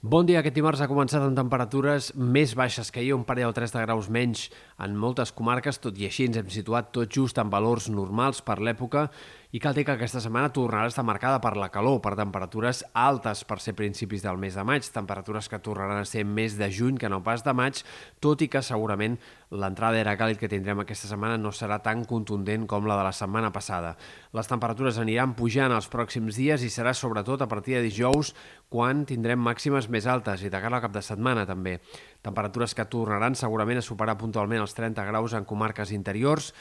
Bon 0.00 0.24
dia. 0.24 0.38
Aquest 0.40 0.54
dimarts 0.56 0.80
ha 0.80 0.86
començat 0.88 1.20
amb 1.20 1.36
temperatures 1.36 2.06
més 2.16 2.54
baixes 2.56 2.88
que 2.88 3.02
ahir, 3.02 3.10
un 3.12 3.26
parell 3.28 3.50
o 3.50 3.52
tres 3.52 3.74
de 3.74 3.82
graus 3.82 4.06
menys 4.08 4.46
en 4.80 4.94
moltes 4.96 5.28
comarques, 5.36 5.76
tot 5.76 5.98
i 6.00 6.06
així 6.08 6.24
ens 6.24 6.38
hem 6.40 6.48
situat 6.48 6.88
tot 6.96 7.12
just 7.12 7.36
en 7.36 7.50
valors 7.52 7.90
normals 7.92 8.40
per 8.40 8.56
l'època 8.64 9.10
i 9.50 9.58
cal 9.58 9.74
dir 9.74 9.82
que 9.82 9.96
aquesta 9.96 10.20
setmana 10.22 10.52
tornarà 10.54 10.86
a 10.86 10.90
estar 10.92 11.02
marcada 11.02 11.40
per 11.42 11.56
la 11.58 11.72
calor, 11.74 11.96
per 11.98 12.12
temperatures 12.14 12.84
altes 12.94 13.42
per 13.42 13.56
ser 13.58 13.74
principis 13.74 14.22
del 14.22 14.38
mes 14.38 14.54
de 14.54 14.62
maig, 14.62 14.86
temperatures 14.94 15.48
que 15.50 15.58
tornaran 15.58 15.98
a 15.98 16.06
ser 16.06 16.22
més 16.22 16.54
de 16.54 16.68
juny 16.70 17.00
que 17.00 17.08
no 17.10 17.18
pas 17.26 17.42
de 17.42 17.54
maig, 17.58 17.80
tot 18.22 18.44
i 18.46 18.46
que 18.46 18.62
segurament 18.62 19.16
l'entrada 19.50 19.98
era 19.98 20.14
càlid 20.14 20.38
que 20.38 20.46
tindrem 20.48 20.84
aquesta 20.84 21.10
setmana 21.10 21.34
no 21.34 21.50
serà 21.50 21.80
tan 21.82 22.04
contundent 22.06 22.68
com 22.70 22.86
la 22.86 22.94
de 23.00 23.08
la 23.08 23.14
setmana 23.16 23.50
passada. 23.50 23.96
Les 24.38 24.46
temperatures 24.46 25.00
aniran 25.02 25.34
pujant 25.34 25.74
els 25.74 25.90
pròxims 25.90 26.38
dies 26.38 26.62
i 26.62 26.70
serà 26.70 26.94
sobretot 26.94 27.42
a 27.42 27.48
partir 27.50 27.74
de 27.74 27.88
dijous 27.88 28.36
quan 28.70 29.02
tindrem 29.02 29.42
màximes 29.42 29.90
més 29.90 30.06
altes 30.06 30.44
i 30.46 30.52
de 30.52 30.60
cara 30.62 30.78
al 30.78 30.84
cap 30.84 30.94
de 30.94 31.02
setmana 31.02 31.42
també. 31.48 31.80
Temperatures 32.22 32.76
que 32.78 32.86
tornaran 32.86 33.34
segurament 33.34 33.82
a 33.82 33.82
superar 33.82 34.14
puntualment 34.14 34.62
els 34.62 34.78
30 34.78 35.10
graus 35.10 35.34
en 35.34 35.48
comarques 35.48 35.90
interiors 35.90 36.52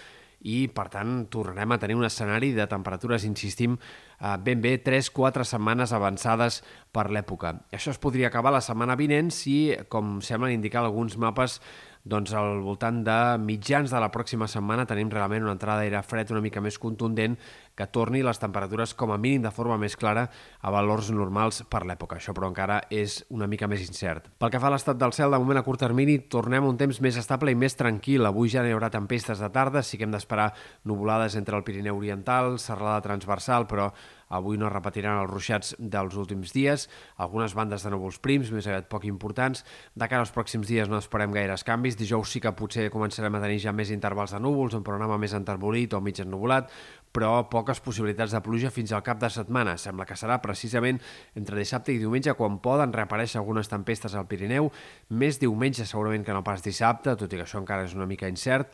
i, 0.41 0.67
per 0.71 0.87
tant, 0.93 1.25
tornarem 1.31 1.75
a 1.75 1.79
tenir 1.81 1.97
un 1.99 2.07
escenari 2.07 2.53
de 2.55 2.67
temperatures, 2.71 3.25
insistim, 3.27 3.77
eh, 4.19 4.35
ben 4.39 4.61
bé 4.63 4.77
3-4 4.83 5.43
setmanes 5.43 5.91
avançades 5.95 6.61
per 6.95 7.09
l'època. 7.11 7.57
Això 7.75 7.91
es 7.91 7.99
podria 7.99 8.29
acabar 8.31 8.53
la 8.55 8.63
setmana 8.63 8.95
vinent 8.99 9.33
si, 9.35 9.75
com 9.89 10.19
semblen 10.21 10.55
indicar 10.55 10.83
alguns 10.83 11.17
mapes, 11.17 11.59
doncs 12.03 12.31
al 12.33 12.61
voltant 12.63 13.01
de 13.03 13.17
mitjans 13.43 13.91
de 13.91 13.99
la 13.99 14.09
pròxima 14.11 14.47
setmana 14.47 14.85
tenim 14.87 15.09
realment 15.11 15.43
una 15.43 15.55
entrada 15.57 15.81
d'aire 15.81 15.99
fred 16.03 16.31
una 16.31 16.41
mica 16.41 16.61
més 16.63 16.79
contundent 16.79 17.35
que 17.75 17.87
torni 17.87 18.21
les 18.23 18.39
temperatures 18.39 18.93
com 18.93 19.11
a 19.11 19.17
mínim 19.17 19.43
de 19.43 19.51
forma 19.55 19.77
més 19.79 19.95
clara 19.99 20.25
a 20.61 20.71
valors 20.71 21.11
normals 21.15 21.61
per 21.71 21.85
l'època. 21.87 22.17
Això 22.19 22.35
però 22.35 22.49
encara 22.51 22.81
és 22.91 23.21
una 23.29 23.47
mica 23.47 23.69
més 23.71 23.85
incert. 23.85 24.27
Pel 24.39 24.51
que 24.51 24.59
fa 24.59 24.67
a 24.67 24.73
l'estat 24.73 24.99
del 24.99 25.15
cel, 25.15 25.31
de 25.31 25.39
moment 25.39 25.61
a 25.61 25.63
curt 25.63 25.79
termini 25.79 26.17
tornem 26.31 26.65
a 26.65 26.71
un 26.71 26.79
temps 26.79 26.99
més 26.99 27.19
estable 27.19 27.51
i 27.55 27.59
més 27.59 27.77
tranquil. 27.79 28.27
Avui 28.27 28.51
ja 28.51 28.63
no 28.63 28.71
hi 28.71 28.75
haurà 28.75 28.91
tempestes 28.91 29.39
de 29.39 29.51
tarda, 29.55 29.83
sí 29.83 29.97
que 29.97 30.07
hem 30.07 30.15
d'esperar 30.15 30.51
nuvolades 30.83 31.39
entre 31.39 31.55
el 31.55 31.63
Pirineu 31.63 31.99
Oriental, 31.99 32.57
serralada 32.59 33.05
transversal, 33.07 33.67
però 33.67 33.93
Avui 34.29 34.59
no 34.61 34.69
repetiran 34.69 35.23
els 35.23 35.31
ruixats 35.31 35.71
dels 35.79 36.13
últims 36.21 36.53
dies, 36.53 36.85
algunes 37.17 37.55
bandes 37.57 37.81
de 37.81 37.89
núvols 37.89 38.19
prims, 38.21 38.51
més 38.53 38.67
aviat 38.69 38.85
poc 38.91 39.07
importants. 39.09 39.63
De 39.97 40.05
cara 40.05 40.21
als 40.21 40.33
pròxims 40.35 40.69
dies 40.69 40.89
no 40.91 40.99
esperem 41.01 41.33
gaires 41.33 41.65
canvis. 41.65 41.97
Dijous 41.97 42.29
sí 42.29 42.41
que 42.43 42.53
potser 42.53 42.91
començarem 42.93 43.33
a 43.33 43.41
tenir 43.41 43.57
ja 43.63 43.73
més 43.73 43.89
intervals 43.95 44.35
de 44.35 44.41
núvols, 44.43 44.77
un 44.77 44.85
programa 44.85 45.17
més 45.17 45.33
enterbolit 45.33 45.97
o 45.97 46.01
mig 46.05 46.21
ennuvolat, 46.21 46.69
però 47.11 47.49
poques 47.49 47.81
possibilitats 47.81 48.37
de 48.37 48.43
pluja 48.45 48.69
fins 48.69 48.93
al 48.93 49.03
cap 49.03 49.17
de 49.17 49.31
setmana. 49.33 49.75
Sembla 49.81 50.05
que 50.05 50.17
serà 50.19 50.37
precisament 50.43 51.01
entre 51.33 51.57
dissabte 51.57 51.95
i 51.95 51.97
diumenge 51.97 52.37
quan 52.37 52.61
poden 52.61 52.93
reaparèixer 52.93 53.41
algunes 53.41 53.71
tempestes 53.71 54.13
al 54.13 54.29
Pirineu, 54.29 54.69
més 55.09 55.41
diumenge 55.41 55.89
segurament 55.89 56.25
que 56.25 56.37
no 56.37 56.45
pas 56.45 56.61
dissabte, 56.61 57.17
tot 57.17 57.33
i 57.33 57.39
que 57.39 57.47
això 57.49 57.61
encara 57.63 57.89
és 57.89 57.97
una 57.97 58.05
mica 58.09 58.29
incert. 58.29 58.69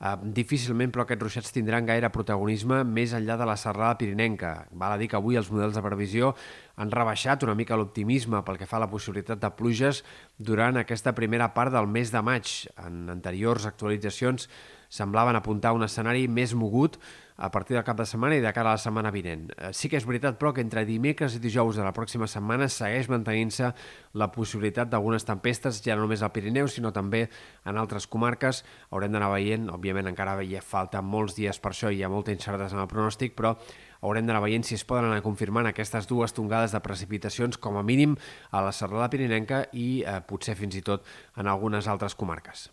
Uh, 0.00 0.14
difícilment, 0.32 0.88
però, 0.88 1.04
aquests 1.04 1.20
ruixats 1.20 1.52
tindran 1.52 1.84
gaire 1.84 2.08
protagonisme 2.08 2.78
més 2.88 3.12
enllà 3.12 3.34
de 3.36 3.44
la 3.44 3.56
serrada 3.60 3.98
pirinenca. 4.00 4.54
Val 4.72 4.94
a 4.94 4.96
dir 4.96 5.10
que 5.12 5.18
avui 5.18 5.36
els 5.36 5.50
models 5.52 5.76
de 5.76 5.82
previsió 5.84 6.30
han 6.80 6.88
rebaixat 6.94 7.44
una 7.44 7.52
mica 7.58 7.76
l'optimisme 7.76 8.40
pel 8.46 8.56
que 8.56 8.68
fa 8.70 8.78
a 8.78 8.84
la 8.86 8.88
possibilitat 8.88 9.42
de 9.42 9.50
pluges 9.58 10.00
durant 10.38 10.80
aquesta 10.80 11.12
primera 11.12 11.50
part 11.52 11.76
del 11.76 11.84
mes 11.84 12.14
de 12.14 12.22
maig. 12.24 12.54
En 12.80 13.12
anteriors 13.12 13.68
actualitzacions 13.68 14.48
semblaven 14.88 15.36
apuntar 15.36 15.74
un 15.76 15.84
escenari 15.84 16.24
més 16.32 16.56
mogut 16.56 16.96
a 17.40 17.50
partir 17.50 17.74
del 17.74 17.84
cap 17.84 17.96
de 17.96 18.04
setmana 18.04 18.36
i 18.36 18.42
de 18.44 18.52
cara 18.52 18.74
a 18.74 18.76
la 18.76 18.80
setmana 18.80 19.10
vinent. 19.10 19.48
Eh, 19.56 19.72
sí 19.72 19.88
que 19.88 19.96
és 19.96 20.06
veritat, 20.06 20.36
però, 20.38 20.52
que 20.52 20.60
entre 20.60 20.84
dimecres 20.84 21.34
i 21.34 21.40
dijous 21.40 21.78
de 21.80 21.84
la 21.86 21.94
pròxima 21.96 22.28
setmana 22.28 22.68
segueix 22.68 23.08
mantenint-se 23.08 23.72
la 24.20 24.28
possibilitat 24.30 24.90
d'algunes 24.92 25.24
tempestes, 25.24 25.80
ja 25.82 25.96
no 25.96 26.04
només 26.04 26.20
al 26.22 26.34
Pirineu, 26.34 26.68
sinó 26.68 26.92
també 26.92 27.24
en 27.64 27.80
altres 27.80 28.06
comarques. 28.06 28.60
Haurem 28.90 29.16
d'anar 29.16 29.30
veient, 29.32 29.70
òbviament 29.72 30.10
encara 30.12 30.36
hi 30.44 30.58
falta 30.60 31.00
molts 31.00 31.38
dies 31.38 31.58
per 31.58 31.72
això 31.72 31.88
i 31.88 32.00
hi 32.00 32.04
ha 32.04 32.12
molta 32.12 32.34
incertesa 32.36 32.76
en 32.76 32.82
el 32.84 32.90
pronòstic, 32.90 33.32
però 33.38 33.54
haurem 34.02 34.26
d'anar 34.28 34.44
veient 34.44 34.66
si 34.66 34.76
es 34.76 34.84
poden 34.84 35.08
anar 35.08 35.22
confirmant 35.24 35.68
aquestes 35.70 36.08
dues 36.10 36.36
tongades 36.36 36.76
de 36.76 36.82
precipitacions 36.84 37.56
com 37.56 37.80
a 37.80 37.86
mínim 37.86 38.18
a 38.50 38.60
la 38.64 38.72
serrada 38.76 39.08
pirinenca 39.08 39.64
i 39.72 40.02
eh, 40.04 40.20
potser 40.20 40.58
fins 40.60 40.76
i 40.76 40.84
tot 40.84 41.08
en 41.36 41.48
algunes 41.48 41.88
altres 41.88 42.14
comarques. 42.14 42.68